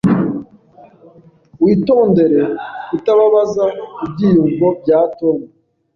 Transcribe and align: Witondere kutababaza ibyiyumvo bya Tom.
Witondere 1.63 2.41
kutababaza 2.87 3.65
ibyiyumvo 4.05 4.67
bya 4.81 4.99
Tom. 5.17 5.39